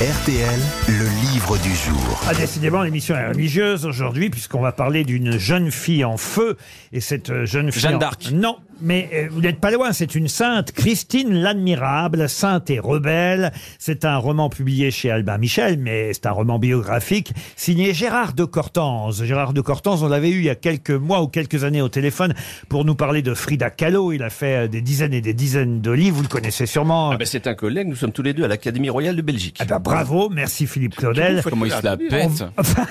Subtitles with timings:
[0.00, 2.20] RTL, le livre du jour.
[2.26, 6.56] Ah, décidément, l'émission est religieuse aujourd'hui, puisqu'on va parler d'une jeune fille en feu.
[6.94, 7.82] Et cette euh, jeune fille.
[7.82, 8.30] Jeanne en- d'Arc.
[8.32, 13.52] Non, mais euh, vous n'êtes pas loin, c'est une sainte, Christine l'Admirable, sainte et rebelle.
[13.78, 18.44] C'est un roman publié chez Albin Michel, mais c'est un roman biographique, signé Gérard de
[18.44, 19.22] Cortance.
[19.24, 21.88] Gérard de Cortance, on l'avait eu il y a quelques mois ou quelques années au
[21.88, 22.34] téléphone
[22.68, 24.12] pour nous parler de Frida Kahlo.
[24.12, 27.10] Il a fait euh, des dizaines et des dizaines de livres, vous le connaissez sûrement.
[27.12, 29.58] Ah ben, c'est un collègue, nous sommes tous les deux à l'Académie royale de Belgique.
[29.60, 31.42] Ah ben, bravo, merci Philippe Claudel.
[31.44, 32.44] Comment il se la pète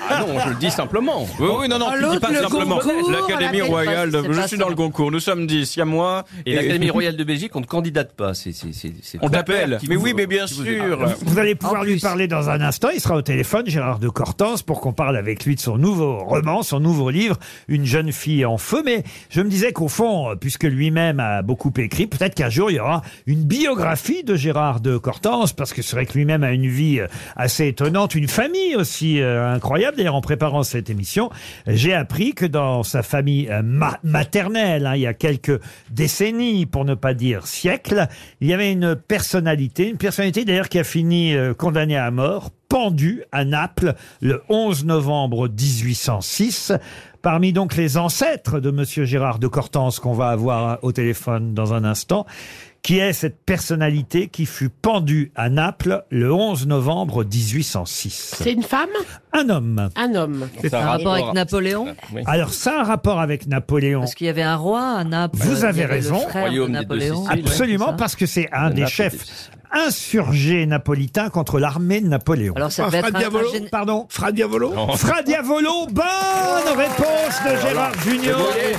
[0.08, 1.26] Ah non, je le dis simplement.
[1.38, 2.78] Oui, oui, non, non, Ah, tu dis pas le simplement.
[3.10, 6.24] L'Académie royale, de- je suis dans le concours, nous sommes 10, a moi.
[6.46, 8.34] Et l'Académie royale de Belgique, on ne candidate pas.
[8.34, 9.78] C'est, c'est, c'est, c'est On t'appelle.
[9.88, 11.06] Mais vous- oui, mais bien sûr.
[11.22, 12.88] Vous allez pouvoir lui parler dans un instant.
[12.94, 16.18] Il sera au téléphone, Gérard de Cortance, pour qu'on parle avec lui de son nouveau
[16.18, 17.36] roman, son nouveau livre,
[17.68, 18.82] Une jeune fille en feu.
[18.84, 22.74] Mais je me disais qu'au fond, puisque lui-même a beaucoup écrit, peut-être qu'un jour il
[22.76, 26.52] y aura une biographie de Gérard de Cortance, parce que c'est vrai que lui-même a
[26.52, 29.96] une vie euh, assez étonnante, une famille aussi euh, incroyable.
[29.96, 31.30] D'ailleurs, en préparant cette émission,
[31.66, 36.66] j'ai appris que dans sa famille euh, ma- maternelle, hein, il y a quelques décennies,
[36.66, 38.08] pour ne pas dire siècles,
[38.40, 42.50] il y avait une personnalité, une personnalité d'ailleurs qui a fini euh, condamnée à mort,
[42.68, 46.72] pendue à Naples le 11 novembre 1806.
[47.22, 51.74] Parmi donc les ancêtres de Monsieur Gérard de Cortance qu'on va avoir au téléphone dans
[51.74, 52.24] un instant,
[52.82, 58.34] qui est cette personnalité qui fut pendue à Naples le 11 novembre 1806.
[58.38, 58.88] C'est une femme?
[59.32, 59.90] Un homme.
[59.96, 60.48] Un homme.
[60.60, 61.94] C'est un rapport avec Napoléon?
[62.14, 62.22] Oui.
[62.26, 64.00] Alors ça a un rapport avec Napoléon.
[64.00, 65.36] Parce qu'il y avait un roi à Naples.
[65.38, 66.18] Vous Il y avez avait le raison.
[66.20, 67.24] frère de Royaume des deux Napoléon.
[67.26, 67.40] Siciles.
[67.46, 67.96] Absolument, Ouais, c'est ça.
[67.98, 72.54] parce que c'est un des Naples, chefs insurgés napolitains contre l'armée de Napoléon.
[72.56, 76.76] Alors ça Ah, être Fra un, Diavolo un gén- Pardon Fra Diavolo Fra Diavolo, bonne
[76.76, 78.38] réponse de Gérard Junior.
[78.40, 78.72] Euh,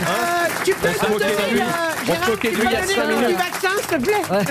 [0.66, 1.59] tu peux On se moquait de donner lui.
[1.59, 3.16] la- On se Gérard, moquait de tu lui peux il y a donner cinq le
[3.16, 3.38] minutes.
[3.38, 4.45] vaccin, s'il te plaît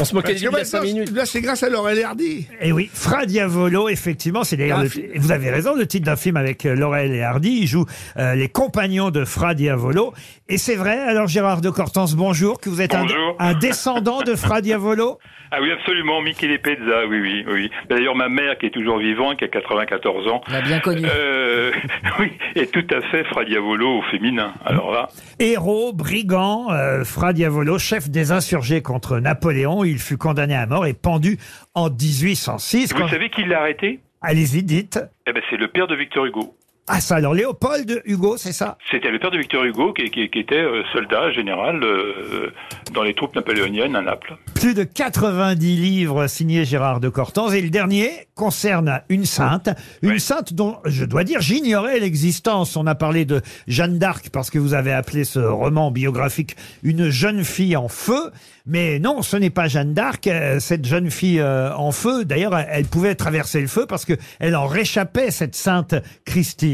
[0.00, 1.10] On se moquait de que lui il y a 5 maintenant, minutes.
[1.12, 2.46] là, c'est grâce à Laurel et Hardy.
[2.60, 6.36] Et oui, Fra Diavolo, effectivement, c'est d'ailleurs, le- vous avez raison, le titre d'un film
[6.36, 7.58] avec euh, Laurel et Hardy.
[7.62, 7.84] Il joue
[8.16, 10.12] euh, les compagnons de Fra Diavolo.
[10.48, 13.36] Et c'est vrai, alors Gérard de Cortance, bonjour, que vous êtes un, Bonjour.
[13.38, 15.18] un descendant de Fra Diavolo?
[15.56, 17.70] Ah oui, absolument, Michele Pezza, oui, oui, oui.
[17.88, 21.02] D'ailleurs, ma mère, qui est toujours vivante, qui a 94 ans, On l'a bien connu.
[21.08, 21.70] euh,
[22.18, 24.52] oui, est tout à fait Fra Diavolo au féminin.
[24.64, 25.06] Alors là,
[25.38, 29.83] Héros, brigand, euh, Fra Diavolo, chef des insurgés contre Napoléon.
[29.84, 31.38] Il fut condamné à mort et pendu
[31.74, 32.92] en 1806.
[32.92, 34.00] vous Quand- savez qui l'a arrêté?
[34.22, 34.98] Allez-y, dites.
[35.26, 36.56] Eh ben, c'est le père de Victor Hugo.
[36.86, 38.76] Ah ça, alors Léopold Hugo, c'est ça?
[38.90, 42.50] C'était le père de Victor Hugo, qui, qui- qui était euh, soldat général euh,
[42.92, 44.36] dans les troupes napoléoniennes à Naples.
[44.54, 47.54] Plus de 90 livres signés Gérard de Cortance.
[47.54, 49.70] Et le dernier concerne une sainte.
[50.02, 50.20] Une Oui.
[50.20, 52.76] sainte dont, je dois dire, j'ignorais l'existence.
[52.76, 57.08] On a parlé de Jeanne d'Arc parce que vous avez appelé ce roman biographique Une
[57.08, 58.30] jeune fille en feu.
[58.66, 60.26] Mais non, ce n'est pas Jeanne d'Arc.
[60.26, 64.14] Euh, Cette jeune fille en feu, d'ailleurs, elle- elle pouvait traverser le feu parce que
[64.38, 65.94] elle en réchappait, cette sainte
[66.26, 66.73] Christine.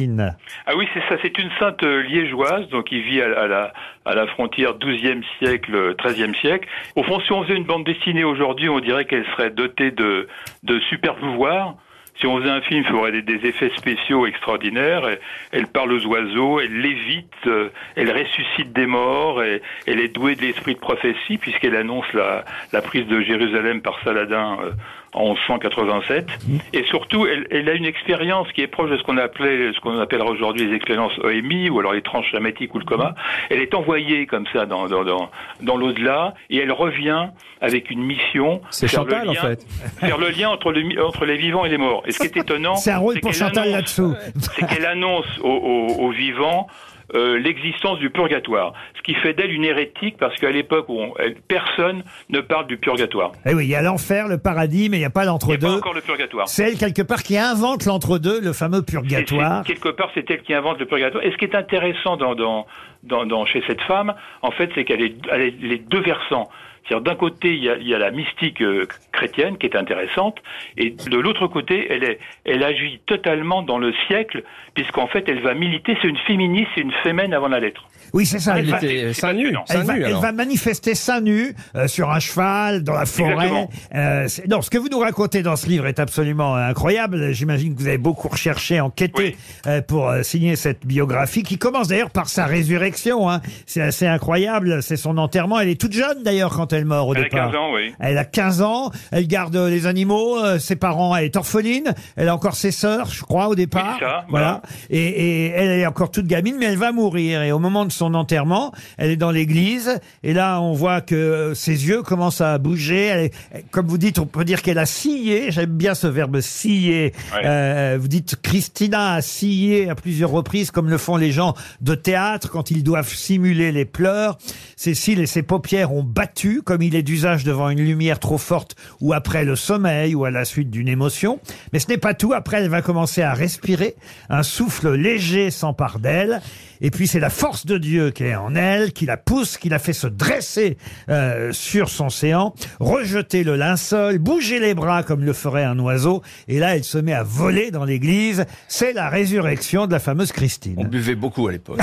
[0.67, 3.73] Ah oui, c'est ça, c'est une sainte euh, liégeoise, donc qui vit à, la,
[4.05, 6.69] à la frontière 12e siècle, euh, 13e siècle.
[6.97, 10.29] Au fond, si on faisait une bande dessinée aujourd'hui, on dirait qu'elle serait dotée de,
[10.63, 11.77] de super pouvoirs.
[12.21, 15.09] Si on faisait un film, il faudrait des, des effets spéciaux extraordinaires.
[15.09, 15.21] Elle,
[15.53, 20.35] elle parle aux oiseaux, elle lévite, euh, elle ressuscite des morts, et, elle est douée
[20.37, 24.71] de l'esprit de prophétie puisqu'elle annonce la, la prise de Jérusalem par Saladin euh,
[25.13, 26.29] en 1187.
[26.73, 29.81] Et surtout, elle, elle a une expérience qui est proche de ce qu'on appelait, ce
[29.81, 33.15] qu'on appellera aujourd'hui les expériences OMI ou alors les tranches chamatiques ou le coma.
[33.51, 35.31] Elle est envoyée comme ça dans, dans, dans,
[35.63, 37.27] dans l'au-delà et elle revient
[37.61, 38.61] avec une mission.
[38.71, 39.67] C'est Chantal, en fait.
[39.99, 42.03] Faire le lien entre, le, mi- entre les vivants et les morts.
[42.11, 44.15] Et ce qui est étonnant, C'est un rôle c'est pour qu'elle Chantal annonce- là-dessous.
[44.41, 46.67] c'est qu'elle annonce aux, aux- aux vivants
[47.13, 51.13] euh, l'existence du purgatoire, ce qui fait d'elle une hérétique parce qu'à l'époque où on-
[51.19, 53.33] elle- personne ne parle du purgatoire.
[53.45, 55.29] Eh oui, il y a l'enfer, le paradis, mais il n'y a pas Il n'y
[55.31, 55.77] a pas l'entre-deux.
[55.79, 56.47] encore le purgatoire.
[56.49, 59.65] C'est elle, quelque part, qui invente l'entre-deux, le fameux purgatoire.
[59.65, 61.25] Quelque part, c'est elle qui invente le purgatoire.
[61.25, 62.67] Et ce qui est intéressant dans, dans,
[63.03, 66.49] dans, dans- chez cette femme, en fait, c'est qu'elle est, elle est les deux versants.
[66.89, 69.77] C'est-à-dire, d'un côté, il y, a, il y a la mystique euh, chrétienne qui est
[69.77, 70.39] intéressante,
[70.77, 74.43] et de l'autre côté, elle, est, elle agit totalement dans le siècle,
[74.75, 75.97] puisqu'en fait, elle va militer.
[76.03, 77.83] C'est une féministe, c'est une fémène avant la lettre.
[78.13, 78.59] Oui, c'est ça.
[78.59, 79.55] Elle va, était c'est seins nus.
[79.69, 83.69] elle va- nus, elle va manifester seins nus euh, sur un cheval, dans la forêt.
[83.95, 87.33] Euh, non, ce que vous nous racontez dans ce livre est absolument incroyable.
[87.33, 89.37] J'imagine que vous avez beaucoup recherché, enquêté
[89.67, 93.31] euh, pour euh, signer cette biographie, qui commence d'ailleurs par sa résurrection.
[93.31, 93.41] hein.
[93.67, 94.83] C'est assez incroyable.
[94.83, 95.61] C'est son enterrement.
[95.61, 97.73] Elle est toute jeune d'ailleurs quand quand elle meurt au Elle a départ 15 ans,
[97.75, 97.95] oui.
[97.99, 101.95] Elle a 15 ans, elle garde euh, les animaux, euh, ses parents, elle est orpheline,
[102.17, 103.95] elle a encore ses sœurs, je crois, au départ.
[104.01, 104.63] Oui, ça, voilà.
[104.91, 107.43] Et, et elle est encore toute gamine, mais elle va mourir.
[107.43, 111.15] Et au moment de son enterrement, elle est dans l'église, et là, on voit que
[111.15, 113.07] euh, ses yeux commencent à bouger.
[113.07, 115.51] Elle est- comme vous dites, on peut dire qu'elle a scié.
[115.51, 117.13] J'aime bien ce verbe scier.
[117.35, 117.43] Ouais.
[117.45, 121.95] Euh, vous dites Christina a scié à plusieurs reprises, comme le font les gens de
[121.95, 124.39] théâtre quand ils doivent simuler les pleurs.
[124.77, 128.77] Cécile et ses paupières ont battu, comme il est d'usage devant une lumière trop forte
[129.01, 131.41] ou après le sommeil ou à la suite d'une émotion.
[131.73, 132.33] Mais ce n'est pas tout.
[132.33, 133.95] Après, elle va commencer à respirer.
[134.29, 136.41] Un souffle léger s'empare d'elle.
[136.83, 139.69] Et puis c'est la force de Dieu qui est en elle, qui la pousse, qui
[139.69, 140.79] la fait se dresser
[141.11, 146.23] euh, sur son séant, rejeter le linceul, bouger les bras comme le ferait un oiseau.
[146.49, 148.47] Et là, elle se met à voler dans l'église.
[148.67, 150.89] C'est la résurrection de la fameuse On Christine.
[150.89, 151.81] buvait beaucoup à l'époque.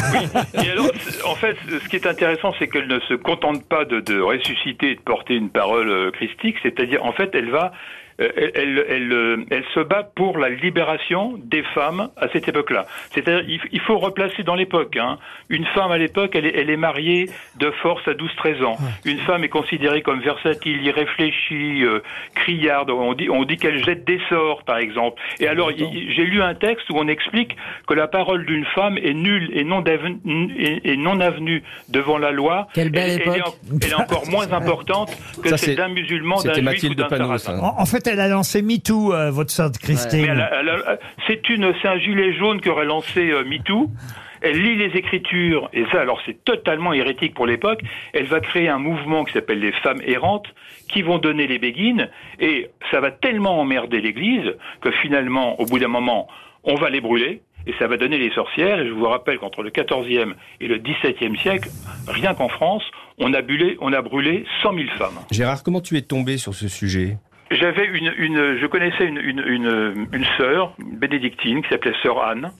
[0.55, 3.85] Et alors, c'est- en fait, ce qui est intéressant, c'est qu'elle ne se contente pas
[3.85, 7.71] de, de ressusciter de porter une parole euh, christique, c'est-à-dire, en fait, elle va,
[8.19, 12.85] elle, elle, elle, euh, elle se bat pour la libération des femmes à cette époque-là.
[13.11, 14.97] C'est-à-dire, il, faut replacer dans l'époque.
[14.97, 15.17] Hein.
[15.49, 17.29] Une femme à l'époque, elle est, elle est mariée
[17.59, 18.77] de force à 12-13 ans.
[19.05, 21.99] Une femme est considérée comme versatile, irréfléchie, euh,
[22.35, 22.89] criarde.
[22.89, 25.21] On dit, on dit qu'elle jette des sorts, par exemple.
[25.39, 27.55] Et alors, j'ai lu un texte où on explique
[27.87, 32.31] que la parole d'une femme est nulle et non, et, et non avenue devant la
[32.31, 32.67] loi.
[32.73, 33.47] Quelle belle elle, elle est époque.
[33.71, 36.97] en- elle est encore moins importante que celle d'un musulman, d'un C'était juif ou Mathilde
[37.09, 37.59] d'un.
[37.59, 40.21] En, en fait, elle a lancé MeToo, euh, votre sœur Christine.
[40.21, 43.89] Mais elle a- elle a- c'est une, c'est un gilet jaune qu'aurait lancé euh, MeToo.
[44.41, 47.79] Elle lit les écritures, et ça, alors c'est totalement hérétique pour l'époque.
[48.13, 50.45] Elle va créer un mouvement qui s'appelle les femmes errantes,
[50.89, 52.07] qui vont donner les béguines,
[52.39, 56.27] et ça va tellement emmerder l'Église que finalement, au bout d'un moment,
[56.63, 58.79] on va les brûler, et ça va donner les sorcières.
[58.79, 61.69] Et je vous rappelle qu'entre le XIVe et le XVIIe siècle,
[62.07, 62.83] rien qu'en France,
[63.17, 65.17] on a brûlé, on a brûlé 100 000 femmes.
[65.31, 67.17] Gérard, comment tu es tombé sur ce sujet?
[67.51, 72.51] J'avais une, une, je connaissais une, une, une, une sœur bénédictine qui s'appelait sœur Anne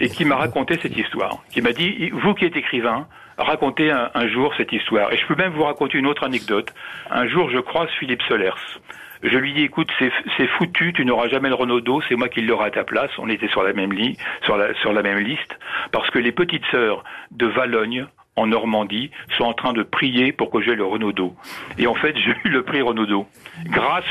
[0.00, 1.38] et qui m'a raconté cette histoire.
[1.50, 3.06] Qui m'a dit, vous qui êtes écrivain,
[3.38, 5.12] racontez un, jour cette histoire.
[5.12, 6.72] Et je peux même vous raconter une autre anecdote.
[7.10, 8.80] Un jour, je croise Philippe Solers.
[9.22, 12.66] Je lui dis, écoute, c'est foutu, tu n'auras jamais le Renaudot, c'est moi qui l'aurai
[12.66, 13.10] à ta place.
[13.18, 15.58] On était sur la même lit, sur la, sur la même liste,
[15.92, 20.50] parce que les petites sœurs de Valogne, en Normandie, sont en train de prier pour
[20.50, 21.34] que j'ai le Renaudot.
[21.78, 23.26] Et en fait, j'ai eu le prix Renaudot,
[23.66, 24.04] grâce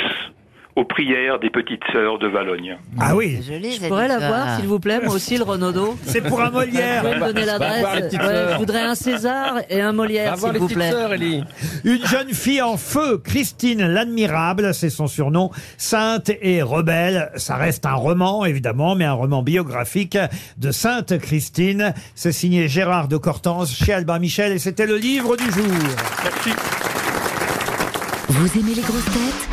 [0.76, 2.78] aux prières des petites sœurs de Valogne.
[3.00, 5.96] Ah oui, Je pourrais l'avoir, s'il vous plaît, moi aussi, le Renaudot.
[6.06, 7.04] c'est pour un Vous pouvez Molière.
[7.04, 8.54] me donner Va voir les l'adresse Ouais.
[8.54, 10.90] Je voudrais un César et un Molière, voir s'il vous plaît.
[10.92, 11.44] sœurs, Ellie.
[11.84, 17.30] Une jeune fille en feu, Christine l'Admirable, c'est son surnom, sainte et rebelle.
[17.36, 20.18] Ça reste un roman, évidemment, mais un roman biographique
[20.58, 21.94] de Sainte Christine.
[22.16, 25.64] C'est signé Gérard de Cortance chez Albin Michel et c'était le livre du jour.
[26.24, 26.50] Merci.
[28.30, 29.53] Vous aimez les grosses têtes?